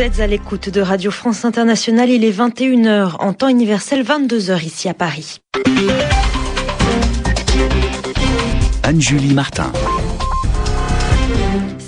[0.00, 2.08] Vous êtes à l'écoute de Radio France Internationale.
[2.08, 5.42] Il est 21h en temps universel, 22h ici à Paris.
[8.82, 9.70] Anne-Julie Martin.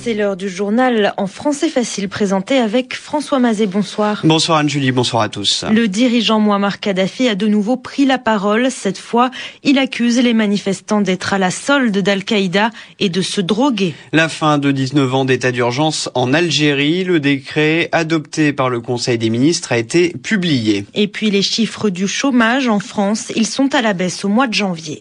[0.03, 3.67] C'est l'heure du journal en français facile présenté avec François Mazet.
[3.67, 4.23] Bonsoir.
[4.25, 5.65] Bonsoir Anne-Julie, bonsoir à tous.
[5.73, 8.73] Le dirigeant Muammar Kadhafi a de nouveau pris la parole.
[8.73, 9.31] Cette fois,
[9.63, 13.95] il accuse les manifestants d'être à la solde d'Al-Qaïda et de se droguer.
[14.13, 19.19] La fin de 19 ans d'état d'urgence en Algérie, le décret adopté par le Conseil
[19.19, 20.85] des ministres a été publié.
[20.95, 24.49] Et puis les chiffres du chômage en France, ils sont à la baisse au mois
[24.49, 25.01] de janvier.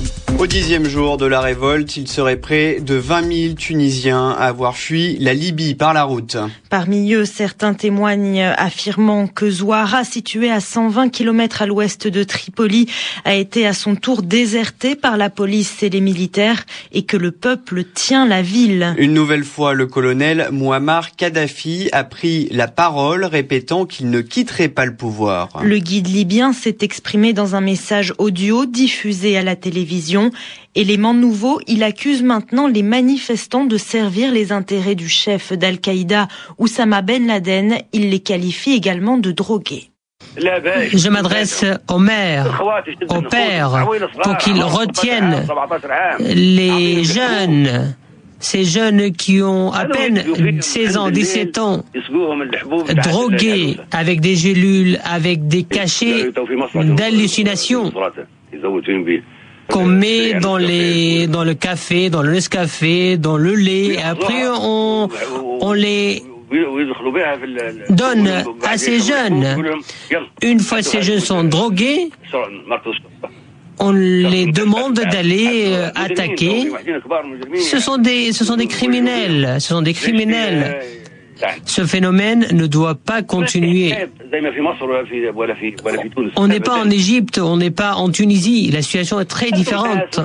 [0.41, 4.75] Au dixième jour de la révolte, il serait près de 20 000 Tunisiens à avoir
[4.75, 6.35] fui la Libye par la route.
[6.71, 12.87] Parmi eux, certains témoignent affirmant que Zouara, situé à 120 km à l'ouest de Tripoli,
[13.23, 17.29] a été à son tour déserté par la police et les militaires et que le
[17.29, 18.95] peuple tient la ville.
[18.97, 24.69] Une nouvelle fois, le colonel Muammar Kadhafi a pris la parole, répétant qu'il ne quitterait
[24.69, 25.49] pas le pouvoir.
[25.61, 30.30] Le guide libyen s'est exprimé dans un message audio diffusé à la télévision.
[30.75, 37.01] Élément nouveau, il accuse maintenant les manifestants de servir les intérêts du chef d'Al-Qaïda, Oussama
[37.01, 37.77] Ben Laden.
[37.93, 39.91] Il les qualifie également de drogués.
[40.37, 42.61] Je m'adresse aux mères,
[43.09, 43.87] aux pères,
[44.23, 45.45] pour qu'ils retiennent
[46.19, 47.95] les jeunes,
[48.39, 50.23] ces jeunes qui ont à peine
[50.61, 51.83] 16 ans, 17 ans,
[53.03, 56.31] drogués avec des gélules, avec des cachets
[56.75, 57.91] d'hallucination
[59.71, 63.95] qu'on met dans les dans le café, dans le Nescafé, dans le lait.
[63.95, 65.09] Et après, on
[65.61, 66.23] on les
[67.89, 68.27] donne
[68.63, 69.45] à ces jeunes.
[70.41, 72.09] Une fois ces jeunes sont drogués,
[73.79, 76.69] on les demande d'aller attaquer.
[77.57, 79.57] Ce sont des ce sont des criminels.
[79.59, 80.81] Ce sont des criminels.
[81.65, 83.93] Ce phénomène ne doit pas continuer.
[86.35, 88.71] On n'est pas en Égypte, on n'est pas en Tunisie.
[88.71, 90.19] La situation est très différente.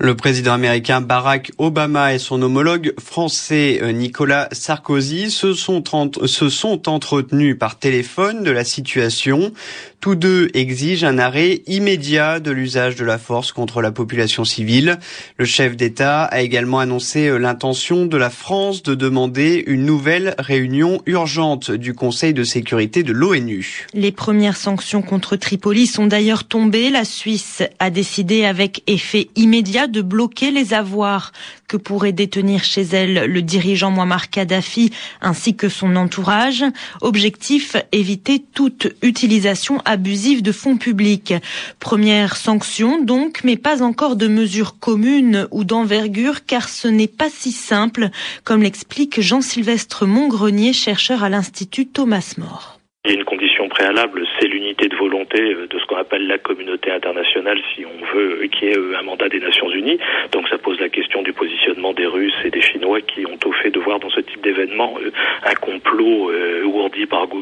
[0.00, 7.80] Le président américain Barack Obama et son homologue français Nicolas Sarkozy se sont, entretenus par
[7.80, 9.52] téléphone de la situation.
[10.00, 15.00] Tous deux exigent un arrêt immédiat de l'usage de la force contre la population civile.
[15.36, 21.02] Le chef d'État a également annoncé l'intention de la France de demander une nouvelle réunion
[21.06, 23.88] urgente du Conseil de sécurité de l'ONU.
[23.92, 26.90] Les premières sanctions contre Tripoli sont d'ailleurs tombées.
[26.90, 31.32] La Suisse a décidé avec effet immédiat de bloquer les avoirs
[31.66, 34.90] que pourrait détenir chez elle le dirigeant Muammar Kadhafi
[35.20, 36.64] ainsi que son entourage.
[37.00, 41.34] Objectif, éviter toute utilisation abusive de fonds publics.
[41.80, 47.30] Première sanction donc, mais pas encore de mesures communes ou d'envergure car ce n'est pas
[47.30, 48.08] si simple,
[48.44, 52.78] comme l'explique Jean-Sylvestre Montgrenier, chercheur à l'Institut Thomas More.
[53.04, 56.90] Il y a une condition préalable, c'est de volonté de ce qu'on appelle la communauté
[56.90, 59.98] internationale, si on veut, qui est un mandat des Nations Unies.
[60.32, 63.52] Donc ça pose la question du positionnement des Russes et des Chinois qui ont au
[63.52, 64.98] fait de voir dans ce type d'événement
[65.44, 66.30] un complot
[66.68, 66.87] par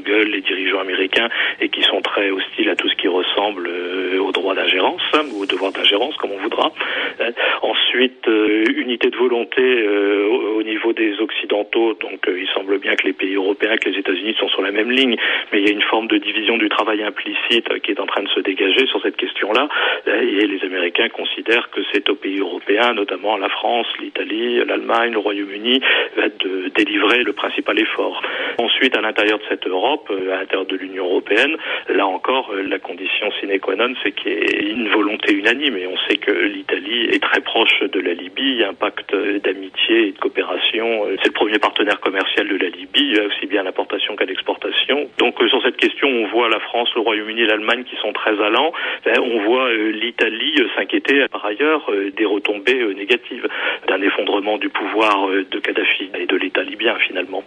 [0.07, 1.29] Les dirigeants américains,
[1.61, 3.69] et qui sont très hostiles à tout ce qui ressemble
[4.21, 5.03] au droit d'ingérence,
[5.33, 6.73] ou au devoir d'ingérence, comme on voudra.
[7.63, 9.63] Ensuite, unité de volonté
[10.57, 14.35] au niveau des Occidentaux, donc il semble bien que les pays européens, que les États-Unis
[14.39, 15.17] sont sur la même ligne,
[15.53, 18.23] mais il y a une forme de division du travail implicite qui est en train
[18.23, 19.69] de se dégager sur cette question-là.
[20.07, 25.19] Et les Américains considèrent que c'est aux pays européens, notamment la France, l'Italie, l'Allemagne, le
[25.19, 25.81] Royaume-Uni,
[26.17, 28.23] de délivrer le principal effort.
[28.59, 31.57] Ensuite, à l'intérieur de cette Europe, à l'intérieur de l'Union européenne,
[31.89, 35.77] là encore, la condition sine qua non, c'est qu'il y ait une volonté unanime.
[35.77, 38.53] Et on sait que l'Italie est très proche de la Libye.
[38.53, 41.07] Il y a un pacte d'amitié et de coopération.
[41.23, 45.09] C'est le premier partenaire commercial de la Libye, aussi bien à l'importation qu'à l'exportation.
[45.19, 48.41] Donc sur cette question, on voit la France, le Royaume-Uni et l'Allemagne qui sont très
[48.41, 48.73] allants.
[49.07, 53.47] On voit l'Italie s'inquiéter par ailleurs des retombées négatives,
[53.89, 57.43] d'un effondrement du pouvoir de Kadhafi et de l'État libyen finalement.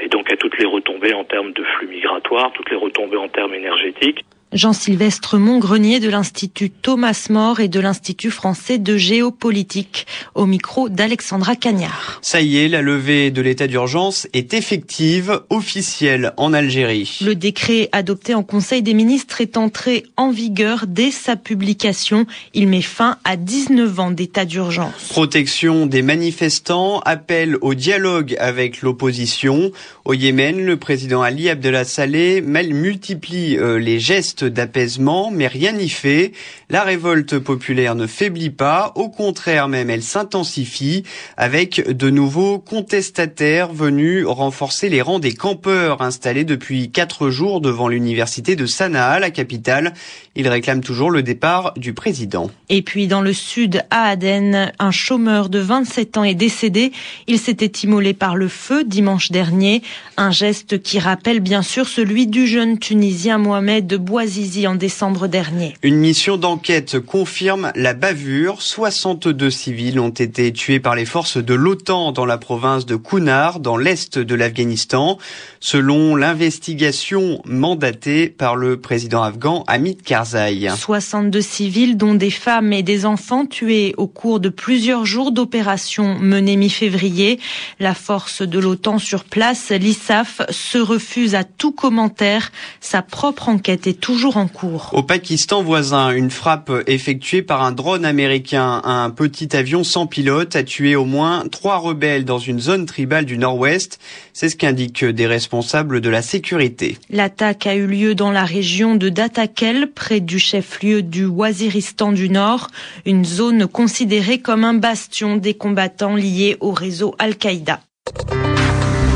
[0.00, 3.28] Et donc à toutes les retombées en termes de flux migratoires, toutes les retombées en
[3.28, 4.24] termes énergétiques.
[4.52, 11.54] Jean-Sylvestre Montgrenier de l'Institut Thomas More et de l'Institut français de géopolitique au micro d'Alexandra
[11.54, 12.18] Cagnard.
[12.22, 17.18] Ça y est, la levée de l'état d'urgence est effective, officielle en Algérie.
[17.20, 22.26] Le décret adopté en Conseil des ministres est entré en vigueur dès sa publication.
[22.54, 25.08] Il met fin à 19 ans d'état d'urgence.
[25.10, 29.72] Protection des manifestants, appel au dialogue avec l'opposition.
[30.06, 36.32] Au Yémen, le président Ali Abdullah Saleh multiplie les gestes d'apaisement, mais rien n'y fait.
[36.70, 41.04] La révolte populaire ne faiblit pas, au contraire même, elle s'intensifie
[41.36, 47.88] avec de nouveaux contestataires venus renforcer les rangs des campeurs installés depuis quatre jours devant
[47.88, 49.94] l'université de Sanaa, la capitale.
[50.40, 52.48] Ils réclament toujours le départ du président.
[52.68, 56.92] Et puis dans le sud, à Aden, un chômeur de 27 ans est décédé.
[57.26, 59.82] Il s'était immolé par le feu dimanche dernier.
[60.16, 65.74] Un geste qui rappelle bien sûr celui du jeune Tunisien Mohamed Bouazizi en décembre dernier.
[65.82, 68.62] Une mission d'enquête confirme la bavure.
[68.62, 73.58] 62 civils ont été tués par les forces de l'OTAN dans la province de Kunar,
[73.58, 75.18] dans l'est de l'Afghanistan,
[75.58, 80.27] selon l'investigation mandatée par le président afghan Hamid Karzai.
[80.76, 86.18] 62 civils, dont des femmes et des enfants tués au cours de plusieurs jours d'opérations
[86.18, 87.40] menées mi-février.
[87.80, 92.52] La force de l'OTAN sur place, l'ISAF, se refuse à tout commentaire.
[92.80, 94.90] Sa propre enquête est toujours en cours.
[94.92, 100.56] Au Pakistan voisin, une frappe effectuée par un drone américain, un petit avion sans pilote,
[100.56, 103.98] a tué au moins trois rebelles dans une zone tribale du nord-ouest.
[104.32, 106.98] C'est ce qu'indiquent des responsables de la sécurité.
[107.10, 112.28] L'attaque a eu lieu dans la région de Datakel, près du chef-lieu du Waziristan du
[112.28, 112.68] Nord,
[113.06, 117.80] une zone considérée comme un bastion des combattants liés au réseau Al-Qaïda.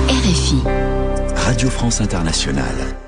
[0.08, 0.56] RFI.
[1.36, 3.01] Radio France Internationale.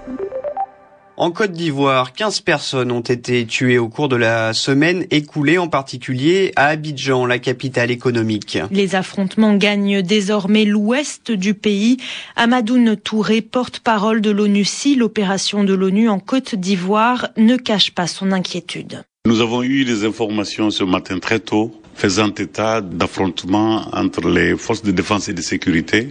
[1.16, 5.68] En Côte d'Ivoire, 15 personnes ont été tuées au cours de la semaine écoulée, en
[5.68, 8.58] particulier à Abidjan, la capitale économique.
[8.72, 11.98] Les affrontements gagnent désormais l'ouest du pays.
[12.34, 18.32] Amadoun Touré, porte-parole de l'ONU-CI, l'opération de l'ONU en Côte d'Ivoire, ne cache pas son
[18.32, 19.04] inquiétude.
[19.24, 24.82] Nous avons eu des informations ce matin très tôt faisant état d'affrontements entre les forces
[24.82, 26.10] de défense et de sécurité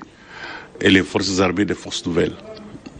[0.80, 2.36] et les forces armées des forces nouvelles.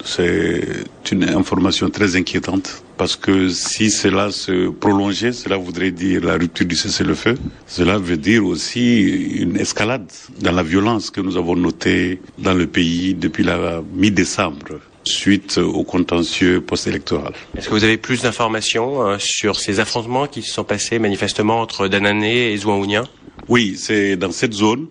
[0.06, 6.34] C'est une information très inquiétante parce que si cela se prolongeait, cela voudrait dire la
[6.34, 7.36] rupture du cessez-le-feu.
[7.68, 12.68] Cela veut dire aussi une escalade dans la violence que nous avons notée dans le
[12.68, 17.34] pays depuis la mi-décembre suite au contentieux post-électoral.
[17.58, 21.60] Est-ce que vous avez plus d'informations euh, sur ces affrontements qui se sont passés manifestement
[21.60, 23.04] entre Danané et Zouaounia
[23.50, 24.88] Oui, c'est dans cette zone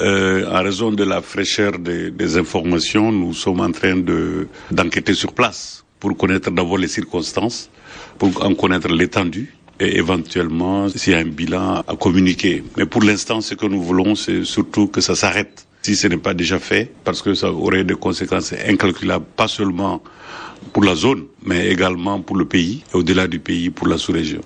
[0.00, 5.32] euh, en raison de la fraîcheur des, informations, nous sommes en train de d'enquêter sur
[5.32, 7.70] place pour connaître d'abord les circonstances,
[8.18, 12.62] pour en connaître l'étendue et éventuellement s'il y a un bilan à communiquer.
[12.76, 16.16] Mais pour l'instant, ce que nous voulons, c'est surtout que ça s'arrête si ce n'est
[16.18, 20.02] pas déjà fait, parce que ça aurait des conséquences incalculables, pas seulement
[20.72, 24.40] pour la zone, mais également pour le pays, et au-delà du pays, pour la sous-région.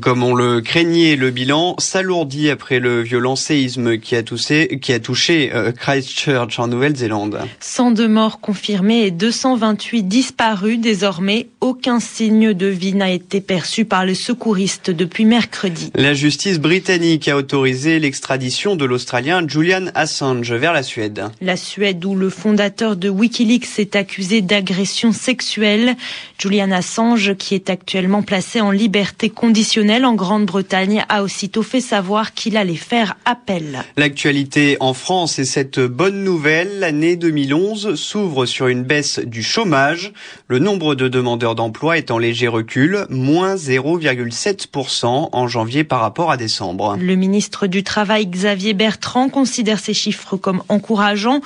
[0.00, 4.94] Comme on le craignait, le bilan s'alourdit après le violent séisme qui a, touché, qui
[4.94, 7.40] a touché euh, Christchurch en Nouvelle-Zélande.
[7.60, 10.78] 102 morts confirmés et 228 disparus.
[10.78, 15.90] Désormais, aucun signe de vie n'a été perçu par les secouristes depuis mercredi.
[15.94, 21.26] La justice britannique a autorisé l'extradition de l'Australien Julian Assange vers la Suède.
[21.42, 25.94] La Suède où le fondateur de Wikileaks est accusé d'agression sexuelle.
[26.38, 32.34] Julian Assange, qui est actuellement placé en liberté conditionnelle en Grande-Bretagne a aussitôt fait savoir
[32.34, 33.82] qu'il allait faire appel.
[33.96, 36.78] L'actualité en France est cette bonne nouvelle.
[36.78, 40.12] L'année 2011 s'ouvre sur une baisse du chômage.
[40.46, 46.30] Le nombre de demandeurs d'emploi est en léger recul, moins 0,7% en janvier par rapport
[46.30, 46.96] à décembre.
[47.00, 51.40] Le ministre du Travail Xavier Bertrand considère ces chiffres comme encourageants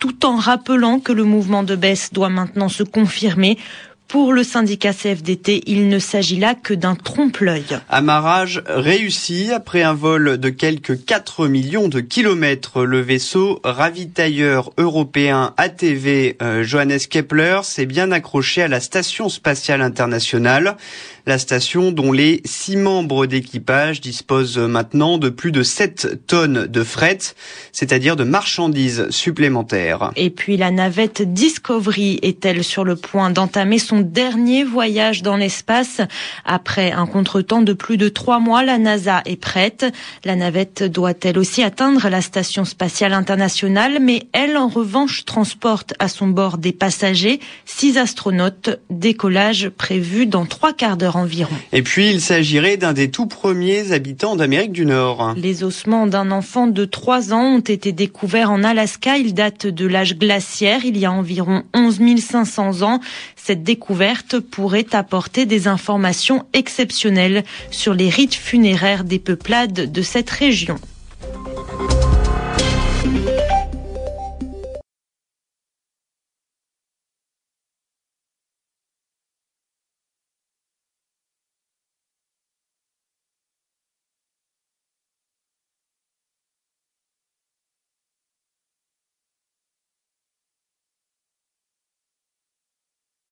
[0.00, 3.56] tout en rappelant que le mouvement de baisse doit maintenant se confirmer.
[4.14, 7.80] Pour le syndicat CFDT, il ne s'agit là que d'un trompe-l'œil.
[7.88, 12.84] Amarrage réussi après un vol de quelques 4 millions de kilomètres.
[12.84, 19.82] Le vaisseau ravitailleur européen ATV euh, Johannes Kepler s'est bien accroché à la station spatiale
[19.82, 20.76] internationale.
[21.26, 26.84] La station dont les six membres d'équipage disposent maintenant de plus de 7 tonnes de
[26.84, 27.16] fret,
[27.72, 30.10] c'est-à-dire de marchandises supplémentaires.
[30.16, 36.02] Et puis la navette Discovery est-elle sur le point d'entamer son dernier voyage dans l'espace?
[36.44, 39.86] Après un contretemps de plus de trois mois, la NASA est prête.
[40.26, 45.94] La navette doit elle aussi atteindre la station spatiale internationale, mais elle en revanche transporte
[45.98, 51.54] à son bord des passagers, six astronautes, décollage prévu dans trois quarts d'heure environ.
[51.72, 55.34] Et puis, il s'agirait d'un des tout premiers habitants d'Amérique du Nord.
[55.36, 59.16] Les ossements d'un enfant de 3 ans ont été découverts en Alaska.
[59.18, 63.00] Ils datent de l'âge glaciaire, il y a environ 11 500 ans.
[63.36, 70.30] Cette découverte pourrait apporter des informations exceptionnelles sur les rites funéraires des peuplades de cette
[70.30, 70.78] région.